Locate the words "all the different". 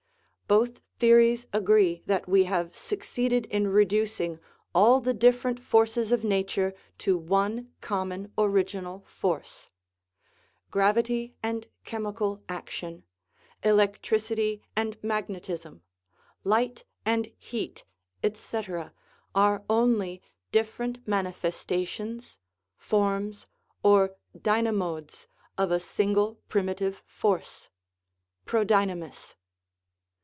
4.75-5.57